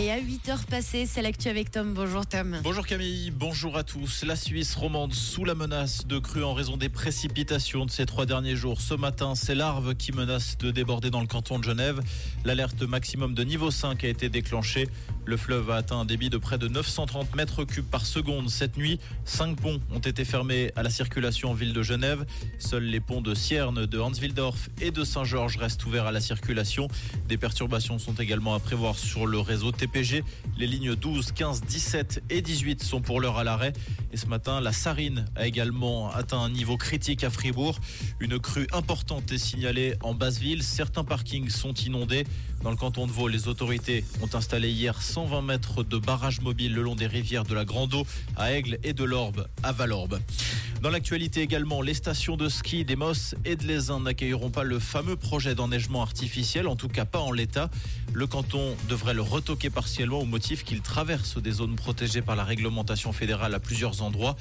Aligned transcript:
Et 0.00 0.12
à 0.12 0.20
8h 0.20 0.66
passées, 0.66 1.06
c'est 1.06 1.22
l'actu 1.22 1.48
avec 1.48 1.72
Tom. 1.72 1.92
Bonjour 1.92 2.24
Tom. 2.24 2.60
Bonjour 2.62 2.86
Camille, 2.86 3.32
bonjour 3.32 3.76
à 3.76 3.82
tous. 3.82 4.24
La 4.24 4.36
Suisse 4.36 4.76
romande 4.76 5.12
sous 5.12 5.44
la 5.44 5.56
menace 5.56 6.06
de 6.06 6.20
crues 6.20 6.44
en 6.44 6.54
raison 6.54 6.76
des 6.76 6.88
précipitations 6.88 7.84
de 7.84 7.90
ces 7.90 8.06
trois 8.06 8.24
derniers 8.24 8.54
jours. 8.54 8.80
Ce 8.80 8.94
matin, 8.94 9.34
c'est 9.34 9.56
larves 9.56 9.96
qui 9.96 10.12
menacent 10.12 10.56
de 10.58 10.70
déborder 10.70 11.10
dans 11.10 11.20
le 11.20 11.26
canton 11.26 11.58
de 11.58 11.64
Genève. 11.64 12.00
L'alerte 12.44 12.80
maximum 12.82 13.34
de 13.34 13.42
niveau 13.42 13.72
5 13.72 14.04
a 14.04 14.08
été 14.08 14.28
déclenchée. 14.28 14.88
Le 15.28 15.36
fleuve 15.36 15.70
a 15.70 15.76
atteint 15.76 15.98
un 15.98 16.04
débit 16.06 16.30
de 16.30 16.38
près 16.38 16.56
de 16.56 16.68
930 16.68 17.36
mètres 17.36 17.62
cubes 17.64 17.84
par 17.84 18.06
seconde 18.06 18.48
cette 18.48 18.78
nuit. 18.78 18.98
Cinq 19.26 19.60
ponts 19.60 19.78
ont 19.94 19.98
été 19.98 20.24
fermés 20.24 20.72
à 20.74 20.82
la 20.82 20.88
circulation 20.88 21.50
en 21.50 21.52
ville 21.52 21.74
de 21.74 21.82
Genève. 21.82 22.24
Seuls 22.58 22.84
les 22.84 22.98
ponts 22.98 23.20
de 23.20 23.34
Sierne, 23.34 23.84
de 23.84 23.98
Hanswildorf 23.98 24.70
et 24.80 24.90
de 24.90 25.04
Saint-Georges 25.04 25.58
restent 25.58 25.84
ouverts 25.84 26.06
à 26.06 26.12
la 26.12 26.22
circulation. 26.22 26.88
Des 27.28 27.36
perturbations 27.36 27.98
sont 27.98 28.14
également 28.14 28.54
à 28.54 28.58
prévoir 28.58 28.98
sur 28.98 29.26
le 29.26 29.38
réseau 29.38 29.70
TPG. 29.70 30.24
Les 30.56 30.66
lignes 30.66 30.94
12, 30.94 31.32
15, 31.32 31.60
17 31.60 32.22
et 32.30 32.40
18 32.40 32.82
sont 32.82 33.02
pour 33.02 33.20
l'heure 33.20 33.36
à 33.36 33.44
l'arrêt. 33.44 33.74
Et 34.12 34.16
ce 34.16 34.26
matin, 34.26 34.60
la 34.60 34.72
Sarine 34.72 35.26
a 35.36 35.46
également 35.46 36.10
atteint 36.10 36.40
un 36.40 36.48
niveau 36.48 36.76
critique 36.78 37.24
à 37.24 37.30
Fribourg. 37.30 37.78
Une 38.20 38.38
crue 38.38 38.66
importante 38.72 39.30
est 39.32 39.38
signalée 39.38 39.94
en 40.02 40.14
Basse-Ville. 40.14 40.62
Certains 40.62 41.04
parkings 41.04 41.50
sont 41.50 41.74
inondés. 41.74 42.24
Dans 42.62 42.70
le 42.70 42.76
canton 42.76 43.06
de 43.06 43.12
Vaud, 43.12 43.28
les 43.28 43.48
autorités 43.48 44.04
ont 44.22 44.34
installé 44.34 44.70
hier 44.70 45.00
120 45.00 45.42
mètres 45.42 45.84
de 45.84 45.98
barrage 45.98 46.40
mobile 46.40 46.74
le 46.74 46.82
long 46.82 46.96
des 46.96 47.06
rivières 47.06 47.44
de 47.44 47.54
la 47.54 47.64
Grande 47.64 47.94
Eau 47.94 48.06
à 48.36 48.52
Aigle 48.52 48.78
et 48.82 48.94
de 48.94 49.04
l'Orbe 49.04 49.46
à 49.62 49.72
Valorbe. 49.72 50.18
Dans 50.80 50.90
l'actualité 50.90 51.42
également, 51.42 51.82
les 51.82 51.92
stations 51.92 52.36
de 52.36 52.48
ski 52.48 52.84
des 52.84 52.94
Mosses 52.94 53.34
et 53.44 53.56
de 53.56 53.64
l'Aisin 53.64 53.98
n'accueilleront 53.98 54.50
pas 54.50 54.62
le 54.62 54.78
fameux 54.78 55.16
projet 55.16 55.56
d'enneigement 55.56 56.02
artificiel, 56.02 56.68
en 56.68 56.76
tout 56.76 56.86
cas 56.86 57.04
pas 57.04 57.18
en 57.18 57.32
l'état. 57.32 57.68
Le 58.12 58.28
canton 58.28 58.76
devrait 58.88 59.12
le 59.12 59.22
retoquer 59.22 59.70
partiellement 59.70 60.20
au 60.20 60.24
motif 60.24 60.62
qu'il 60.62 60.80
traverse 60.80 61.36
des 61.38 61.50
zones 61.50 61.74
protégées 61.74 62.22
par 62.22 62.36
la 62.36 62.44
réglementation 62.44 63.12
fédérale 63.12 63.54
à 63.54 63.60
plusieurs 63.60 64.02
endroits. 64.02 64.36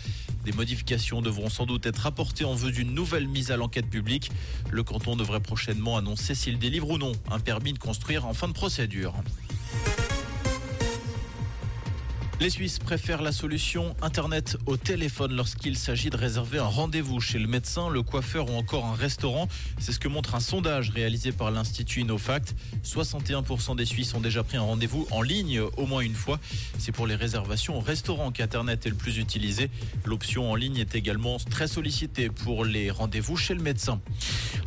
Des 0.45 0.51
modifications 0.51 1.23
devront 1.23 1.49
sans 1.49 1.65
doute 1.65 1.87
être 1.87 2.05
apportées 2.05 2.45
en 2.45 2.53
vue 2.53 2.71
d'une 2.71 2.93
nouvelle 2.93 3.27
mise 3.27 3.49
à 3.49 3.57
l'enquête 3.57 3.89
publique. 3.89 4.29
Le 4.69 4.83
canton 4.83 5.15
devrait 5.15 5.41
prochainement 5.41 5.97
annoncer 5.97 6.35
s'il 6.35 6.59
délivre 6.59 6.91
ou 6.91 6.99
non 6.99 7.13
un 7.31 7.39
permis 7.39 7.73
de 7.73 7.79
construire 7.79 8.27
en 8.27 8.35
fin 8.35 8.47
de 8.47 8.53
procédure. 8.53 9.15
Les 12.39 12.51
Suisses 12.51 12.77
préfèrent 12.77 13.23
la 13.23 13.31
solution 13.31 13.95
Internet 14.03 14.57
au 14.67 14.77
téléphone 14.77 15.35
lorsqu'il 15.35 15.75
s'agit 15.75 16.11
de 16.11 16.17
réserver 16.17 16.59
un 16.59 16.65
rendez-vous 16.65 17.19
chez 17.19 17.39
le 17.39 17.47
médecin, 17.47 17.89
le 17.89 18.03
coiffeur 18.03 18.51
ou 18.51 18.53
encore 18.53 18.85
un 18.85 18.93
restaurant. 18.93 19.47
C'est 19.79 19.91
ce 19.91 19.97
que 19.97 20.07
montre 20.07 20.35
un 20.35 20.39
sondage 20.39 20.91
réalisé 20.91 21.31
par 21.31 21.49
l'Institut 21.49 22.01
InnoFact. 22.01 22.55
61% 22.85 23.75
des 23.75 23.85
Suisses 23.85 24.13
ont 24.13 24.19
déjà 24.19 24.43
pris 24.43 24.57
un 24.57 24.61
rendez-vous 24.61 25.07
en 25.09 25.23
ligne 25.23 25.61
au 25.61 25.87
moins 25.87 26.01
une 26.01 26.13
fois. 26.13 26.39
C'est 26.77 26.91
pour 26.91 27.07
les 27.07 27.15
réservations 27.15 27.75
au 27.75 27.81
restaurant 27.81 28.31
qu'Internet 28.31 28.85
est 28.85 28.89
le 28.89 28.95
plus 28.95 29.17
utilisé. 29.17 29.71
L'option 30.05 30.51
en 30.51 30.55
ligne 30.55 30.77
est 30.77 30.93
également 30.93 31.37
très 31.37 31.67
sollicitée 31.67 32.29
pour 32.29 32.65
les 32.65 32.91
rendez-vous 32.91 33.35
chez 33.35 33.55
le 33.55 33.63
médecin. 33.63 33.99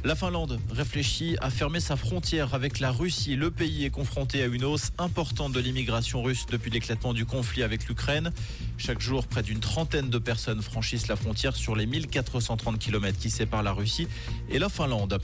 La 0.03 0.15
Finlande 0.15 0.59
réfléchit 0.70 1.37
à 1.43 1.51
fermer 1.51 1.79
sa 1.79 1.95
frontière 1.95 2.55
avec 2.55 2.81
la 2.81 2.91
Russie. 2.91 3.37
Le 3.37 3.51
pays 3.51 3.84
est 3.84 3.91
confronté 3.91 4.43
à 4.43 4.47
une 4.47 4.65
hausse 4.65 4.93
importante 4.97 5.53
de 5.53 5.61
l'immigration 5.61 6.23
russe 6.23 6.47
depuis 6.51 6.70
l'éclatement 6.70 7.12
du 7.12 7.27
conflit 7.27 7.62
avec 7.62 7.87
l'Ukraine. 7.87 8.33
Chaque 8.78 9.03
jour, 9.03 9.27
près 9.27 9.43
d'une 9.43 9.61
trentaine 9.61 10.09
de 10.09 10.17
personnes 10.17 10.62
franchissent 10.62 11.09
la 11.09 11.17
frontière 11.17 11.55
sur 11.55 11.77
les 11.77 11.84
1430 11.84 12.78
km 12.78 13.19
qui 13.19 13.28
séparent 13.28 13.62
la 13.62 13.73
Russie 13.73 14.09
et 14.48 14.59
la 14.59 14.71
Finlande. 14.71 15.21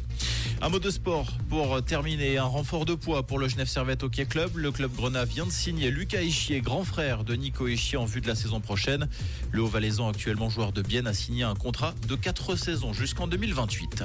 Un 0.61 0.69
mot 0.69 0.79
de 0.79 0.91
sport 0.91 1.33
pour 1.49 1.83
terminer. 1.83 2.37
Un 2.37 2.45
renfort 2.45 2.85
de 2.85 2.95
poids 2.95 3.27
pour 3.27 3.39
le 3.39 3.49
Genève 3.49 3.69
Servette 3.69 4.03
Hockey 4.03 4.27
Club. 4.27 4.59
Le 4.59 4.73
club 4.73 4.95
Grenat 4.95 5.25
vient 5.25 5.47
de 5.47 5.51
signer 5.51 5.91
Lucas 5.91 6.21
Ischier, 6.21 6.61
grand 6.61 6.85
frère 6.85 7.25
de 7.25 7.35
Nico 7.35 7.67
Ischier 7.67 7.97
en 7.97 8.05
vue 8.05 8.21
de 8.21 8.29
la 8.29 8.35
saison 8.35 8.61
prochaine. 8.61 9.09
Le 9.53 9.63
Haut-Valaisan, 9.63 10.11
actuellement 10.11 10.51
joueur 10.51 10.73
de 10.73 10.83
Bienne, 10.83 11.07
a 11.07 11.15
signé 11.15 11.45
un 11.45 11.55
contrat 11.55 11.95
de 12.09 12.15
4 12.15 12.57
saisons 12.57 12.93
jusqu'en 12.93 13.27
2028. 13.27 14.05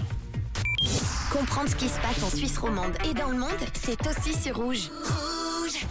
Comprendre 1.32 1.70
ce 1.70 1.76
qui 1.76 1.88
se 1.88 1.98
passe 2.02 2.22
en 2.24 2.30
Suisse 2.30 2.58
romande 2.58 2.92
et 3.10 3.14
dans 3.14 3.30
le 3.30 3.38
monde, 3.38 3.50
c'est 3.82 4.06
aussi 4.06 4.38
sur 4.38 4.58
Rouge. 4.58 4.90
Rouge 5.06 5.88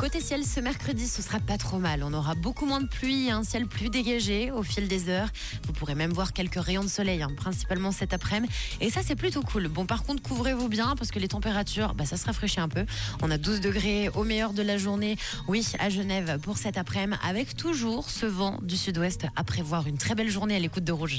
Côté 0.00 0.20
ciel, 0.20 0.44
ce 0.44 0.60
mercredi, 0.60 1.06
ce 1.08 1.22
sera 1.22 1.38
pas 1.40 1.58
trop 1.58 1.78
mal. 1.78 2.02
On 2.04 2.12
aura 2.12 2.34
beaucoup 2.34 2.66
moins 2.66 2.80
de 2.80 2.88
pluie 2.88 3.30
un 3.30 3.42
ciel 3.42 3.66
plus 3.66 3.88
dégagé 3.88 4.50
au 4.50 4.62
fil 4.62 4.86
des 4.88 5.08
heures. 5.08 5.28
Vous 5.66 5.72
pourrez 5.72 5.94
même 5.96 6.12
voir 6.12 6.32
quelques 6.32 6.60
rayons 6.60 6.84
de 6.84 6.88
soleil, 6.88 7.22
hein, 7.22 7.30
principalement 7.36 7.90
cet 7.90 8.12
après-midi. 8.12 8.52
Et 8.80 8.90
ça, 8.90 9.00
c'est 9.04 9.16
plutôt 9.16 9.42
cool. 9.42 9.68
Bon, 9.68 9.86
par 9.86 10.04
contre, 10.04 10.22
couvrez-vous 10.22 10.68
bien 10.68 10.94
parce 10.96 11.10
que 11.10 11.18
les 11.18 11.28
températures, 11.28 11.94
bah, 11.94 12.04
ça 12.04 12.16
se 12.16 12.26
rafraîchit 12.26 12.60
un 12.60 12.68
peu. 12.68 12.84
On 13.22 13.30
a 13.30 13.38
12 13.38 13.60
degrés 13.60 14.08
au 14.14 14.22
meilleur 14.24 14.52
de 14.52 14.62
la 14.62 14.78
journée. 14.78 15.16
Oui, 15.48 15.66
à 15.80 15.88
Genève 15.88 16.38
pour 16.42 16.58
cet 16.58 16.78
après-midi, 16.78 17.18
avec 17.28 17.56
toujours 17.56 18.10
ce 18.10 18.26
vent 18.26 18.58
du 18.62 18.76
sud-ouest 18.76 19.26
à 19.34 19.42
prévoir 19.42 19.86
une 19.86 19.98
très 19.98 20.14
belle 20.14 20.30
journée 20.30 20.54
à 20.54 20.60
l'écoute 20.60 20.84
de 20.84 20.92
Rouge. 20.92 21.16